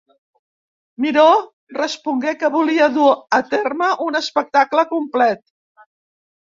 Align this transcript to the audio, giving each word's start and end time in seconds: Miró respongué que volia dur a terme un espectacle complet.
Miró 1.05 1.25
respongué 1.77 2.33
que 2.41 2.51
volia 2.57 2.89
dur 2.97 3.13
a 3.41 3.43
terme 3.53 3.93
un 4.09 4.21
espectacle 4.25 4.91
complet. 4.99 5.49